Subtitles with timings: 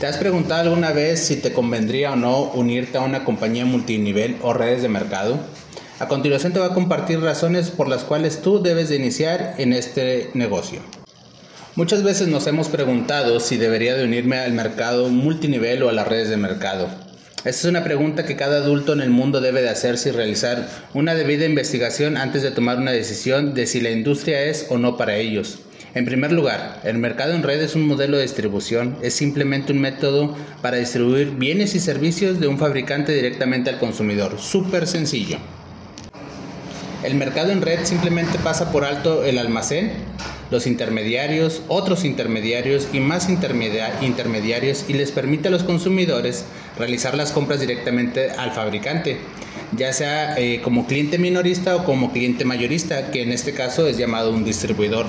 [0.00, 4.36] ¿Te has preguntado alguna vez si te convendría o no unirte a una compañía multinivel
[4.42, 5.40] o redes de mercado?
[5.98, 9.72] A continuación te voy a compartir razones por las cuales tú debes de iniciar en
[9.72, 10.82] este negocio.
[11.74, 16.06] Muchas veces nos hemos preguntado si debería de unirme al mercado multinivel o a las
[16.06, 16.86] redes de mercado.
[17.38, 20.68] Esta es una pregunta que cada adulto en el mundo debe de hacerse y realizar
[20.94, 24.96] una debida investigación antes de tomar una decisión de si la industria es o no
[24.96, 25.58] para ellos.
[25.94, 29.80] En primer lugar, el mercado en red es un modelo de distribución, es simplemente un
[29.80, 34.38] método para distribuir bienes y servicios de un fabricante directamente al consumidor.
[34.38, 35.38] Súper sencillo.
[37.02, 39.92] El mercado en red simplemente pasa por alto el almacén,
[40.50, 46.44] los intermediarios, otros intermediarios y más intermediarios y les permite a los consumidores
[46.76, 49.18] realizar las compras directamente al fabricante,
[49.76, 53.96] ya sea eh, como cliente minorista o como cliente mayorista, que en este caso es
[53.96, 55.06] llamado un distribuidor.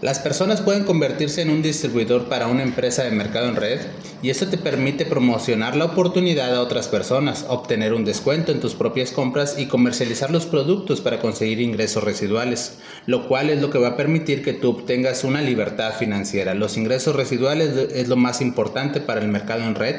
[0.00, 3.80] Las personas pueden convertirse en un distribuidor para una empresa de mercado en red
[4.22, 8.74] y esto te permite promocionar la oportunidad a otras personas, obtener un descuento en tus
[8.74, 13.78] propias compras y comercializar los productos para conseguir ingresos residuales, lo cual es lo que
[13.78, 16.54] va a permitir que tú obtengas una libertad financiera.
[16.54, 19.96] Los ingresos residuales es lo más importante para el mercado en red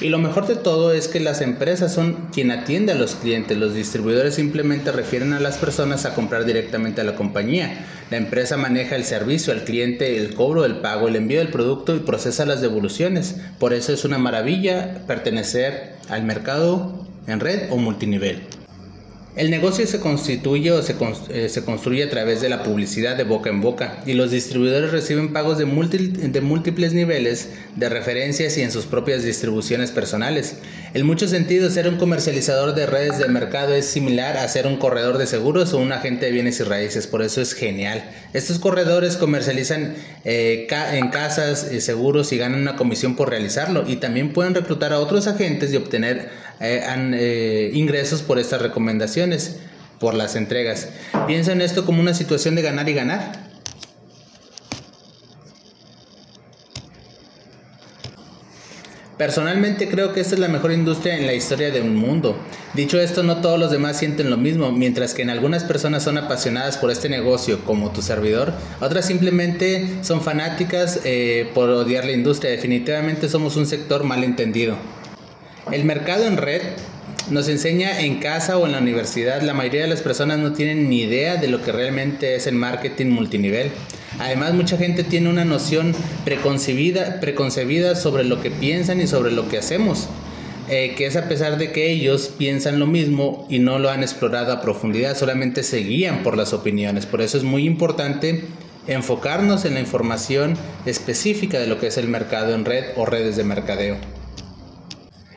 [0.00, 3.56] y lo mejor de todo es que las empresas son quien atiende a los clientes,
[3.56, 7.86] los distribuidores simplemente refieren a las personas a comprar directamente a la compañía.
[8.10, 11.94] La empresa maneja el servicio al cliente, el cobro del pago, el envío del producto
[11.94, 13.36] y procesa las devoluciones.
[13.58, 18.42] Por eso es una maravilla pertenecer al mercado en red o multinivel.
[19.36, 23.50] El negocio se constituye o eh, se, construye a través de la publicidad de boca
[23.50, 28.70] en boca y los distribuidores reciben pagos de, de, múltiples niveles de referencias y en
[28.70, 30.58] sus propias distribuciones personales.
[30.94, 34.76] En muchos sentidos, ser un comercializador de redes de mercado es similar a ser un
[34.76, 38.08] corredor de seguros o un agente de bienes y raíces, por eso es genial.
[38.32, 43.96] Estos corredores comercializan eh, en casas eh, seguros y ganan una comisión por realizarlo y
[43.96, 46.30] también pueden reclutar a otros agentes y obtener
[47.72, 49.56] ingresos por estas recomendaciones
[49.98, 50.90] por las entregas.
[51.26, 53.53] Piensa en esto como una situación de ganar y ganar.
[59.24, 62.36] Personalmente creo que esta es la mejor industria en la historia de un mundo.
[62.74, 66.18] Dicho esto, no todos los demás sienten lo mismo, mientras que en algunas personas son
[66.18, 68.52] apasionadas por este negocio, como tu servidor,
[68.82, 72.50] otras simplemente son fanáticas eh, por odiar la industria.
[72.50, 74.76] Definitivamente somos un sector mal entendido.
[75.72, 76.60] El mercado en red
[77.30, 80.90] nos enseña en casa o en la universidad, la mayoría de las personas no tienen
[80.90, 83.70] ni idea de lo que realmente es el marketing multinivel.
[84.18, 85.94] Además, mucha gente tiene una noción
[86.24, 90.08] preconcebida, sobre lo que piensan y sobre lo que hacemos,
[90.68, 94.02] eh, que es a pesar de que ellos piensan lo mismo y no lo han
[94.02, 97.06] explorado a profundidad, solamente se guían por las opiniones.
[97.06, 98.44] Por eso es muy importante
[98.86, 100.54] enfocarnos en la información
[100.86, 103.96] específica de lo que es el mercado en red o redes de mercadeo.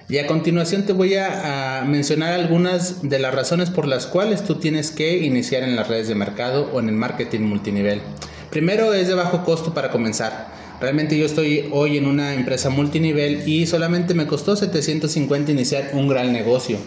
[0.10, 4.56] Y a continuación te voy a, mencionar algunas de las razones por las cuales tú
[4.56, 8.02] tienes que iniciar en las redes de mercado o en el marketing multinivel.
[8.50, 10.48] Primero es de bajo costo para comenzar.
[10.80, 16.08] Realmente yo estoy hoy en una empresa multinivel y solamente me costó 750 iniciar un
[16.08, 16.78] gran negocio.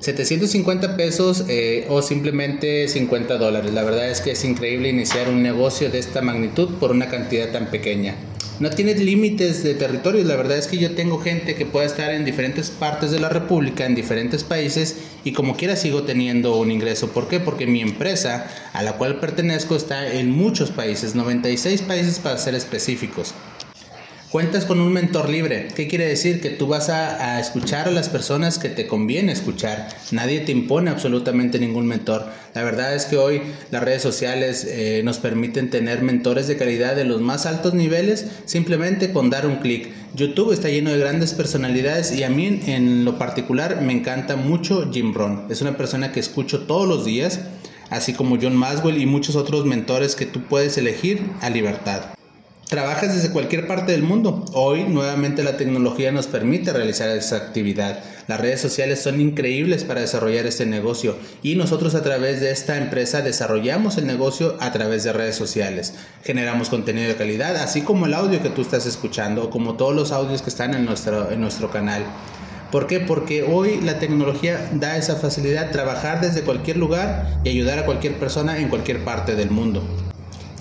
[0.00, 3.72] 750 pesos eh, o simplemente 50 dólares.
[3.72, 7.50] La verdad es que es increíble iniciar un negocio de esta magnitud por una cantidad
[7.50, 8.14] tan pequeña
[8.60, 10.26] no tiene límites de territorios.
[10.26, 13.28] La verdad es que yo tengo gente que puede estar en diferentes partes de la
[13.28, 17.12] República, en diferentes países, y como quiera sigo teniendo un ingreso.
[17.12, 17.40] ¿Por qué?
[17.40, 22.54] Porque mi empresa a la cual pertenezco está en muchos países, 96 países para ser
[22.54, 23.34] específicos.
[24.34, 25.68] Cuentas con un mentor libre.
[25.76, 26.40] ¿Qué quiere decir?
[26.40, 29.86] Que tú vas a, escuchar a las personas que te conviene escuchar.
[30.10, 32.26] Nadie te impone absolutamente ningún mentor.
[32.52, 36.96] La verdad es que hoy las redes sociales eh, nos permiten tener mentores de calidad
[36.96, 39.92] de los más altos niveles simplemente con dar un clic.
[40.16, 44.90] YouTube está lleno de grandes personalidades y a mí en lo particular me encanta mucho
[44.92, 45.44] Jim Brown.
[45.48, 47.38] Es una persona que escucho todos los días,
[47.88, 52.14] así como John Maswell y muchos otros mentores que tú puedes elegir a libertad.
[52.68, 54.42] Trabajas desde cualquier parte del mundo.
[54.54, 57.98] Hoy nuevamente la tecnología nos permite realizar esa actividad.
[58.26, 62.78] Las redes sociales son increíbles para desarrollar este negocio y nosotros a través de esta
[62.78, 65.94] empresa desarrollamos el negocio a través de redes sociales.
[66.24, 70.10] Generamos contenido de calidad, así como el audio que tú estás escuchando como todos los
[70.10, 72.02] audios que están en nuestro, en nuestro canal.
[72.72, 72.98] ¿Por qué?
[72.98, 78.18] Porque hoy la tecnología da esa facilidad trabajar desde cualquier lugar y ayudar a cualquier
[78.18, 79.84] persona en cualquier parte del mundo.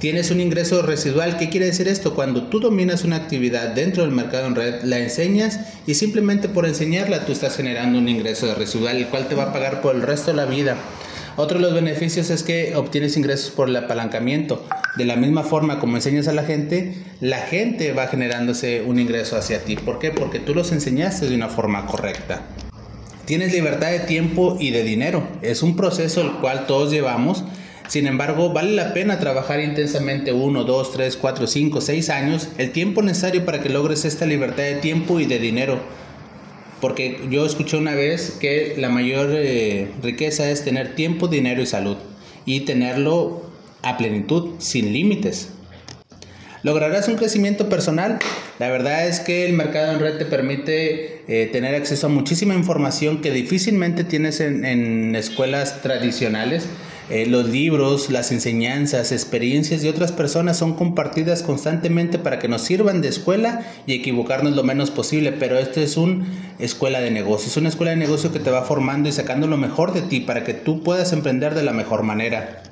[0.04, 1.38] Tienes un ingreso residual.
[1.38, 2.14] ¿Qué quiere decir esto?
[2.14, 6.66] Cuando tú dominas una actividad dentro del mercado en red, la enseñas y simplemente por
[6.66, 10.02] enseñarla tú estás generando un ingreso residual, el cual te va a pagar por el
[10.02, 10.76] resto de la vida.
[11.38, 14.68] Otro de los beneficios es que obtienes ingresos por el apalancamiento.
[14.98, 19.38] De la misma forma como enseñas a la gente, la gente va generándose un ingreso
[19.38, 19.78] hacia ti.
[19.78, 20.12] ¿Por qué?
[20.12, 22.42] Porque tú los enseñaste de una forma correcta.
[23.24, 25.26] Tienes libertad de tiempo y de dinero.
[25.42, 27.46] Es un proceso el cual todos llevamos.
[27.88, 32.72] Sin embargo, vale la pena trabajar intensamente uno, dos, tres, cuatro, cinco, seis años, el
[32.72, 35.80] tiempo necesario para que logres esta libertad de tiempo y de dinero
[36.84, 41.66] porque yo escuché una vez que la mayor eh, riqueza es tener tiempo, dinero y
[41.66, 41.96] salud.
[42.44, 43.44] Y tenerlo
[43.84, 45.54] a plenitud, sin límites.
[46.64, 48.20] ¿Lograrás un crecimiento personal?
[48.58, 52.56] La verdad es que el mercado en red te permite eh, tener acceso a muchísima
[52.56, 56.68] información que difícilmente tienes en, escuelas tradicionales
[57.10, 62.62] eh, los libros, las enseñanzas, experiencias de otras personas son compartidas constantemente para que nos
[62.62, 66.26] sirvan de escuela y equivocarnos lo menos posible, pero esto es una
[66.60, 69.94] escuela de negocios, una escuela de negocio que te va formando y sacando lo mejor
[69.94, 72.64] de ti para que tú puedas emprender de la mejor manera.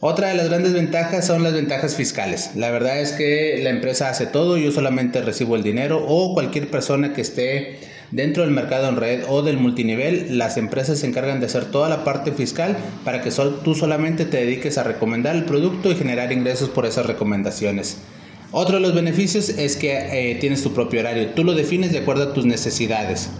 [0.00, 2.52] Otra de las grandes ventajas son las ventajas fiscales.
[2.54, 6.70] La verdad es que la empresa hace todo, yo solamente recibo el dinero o cualquier
[6.70, 7.80] persona que esté
[8.12, 11.88] dentro del mercado en red o del multinivel, las empresas se encargan de hacer toda
[11.88, 13.32] la parte fiscal para que
[13.64, 17.98] tú solamente te dediques a recomendar el producto y generar ingresos por esas recomendaciones.
[18.52, 21.98] Otro de los beneficios es que eh, tienes tu propio horario, tú lo defines de
[21.98, 23.30] acuerdo a tus necesidades.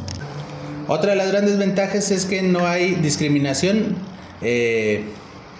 [0.88, 3.96] Otra de las grandes ventajas es que no hay discriminación.
[4.42, 5.04] Eh,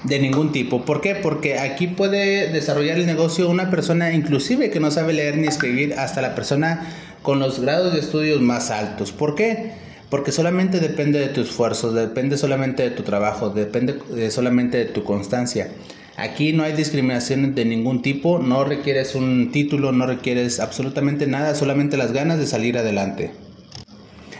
[0.05, 0.85] de ningún tipo.
[0.85, 1.15] ¿Por qué?
[1.15, 5.95] Porque aquí puede desarrollar el negocio una persona inclusive que no sabe leer ni escribir,
[5.95, 6.87] hasta la persona
[7.23, 9.12] con los grados de estudios más altos.
[9.12, 9.73] ¿Por qué?
[10.09, 13.99] Porque solamente depende de tu esfuerzo, depende solamente de tu trabajo, depende
[14.31, 15.69] solamente de tu constancia.
[16.17, 21.55] Aquí no hay discriminación de ningún tipo, no requieres un título, no requieres absolutamente nada,
[21.55, 23.31] solamente las ganas de salir adelante.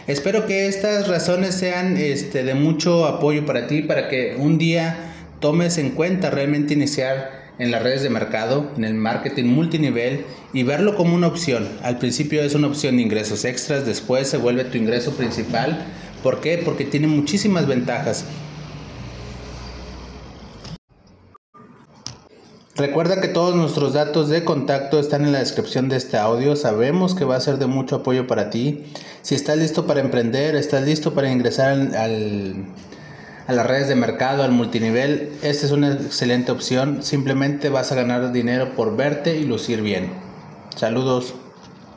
[0.07, 5.08] Espero que estas razones sean este, de mucho apoyo para ti, para que un día
[5.39, 10.63] tomes en cuenta realmente iniciar en las redes de mercado, en el marketing multinivel y
[10.63, 11.67] verlo como una opción.
[11.83, 15.85] Al principio es una opción de ingresos extras, después se vuelve tu ingreso principal.
[16.23, 16.61] ¿Por qué?
[16.63, 18.25] Porque tiene muchísimas ventajas.
[22.75, 26.55] Recuerda que todos nuestros datos de contacto están en la descripción de este audio.
[26.55, 28.85] Sabemos que va a ser de mucho apoyo para ti.
[29.21, 32.55] Si estás listo para emprender, estás listo para ingresar al
[33.49, 37.01] a las redes de mercado, al multinivel, esta es una excelente opción.
[37.01, 40.11] Simplemente vas a ganar dinero por verte y lucir bien.
[40.75, 41.33] Saludos.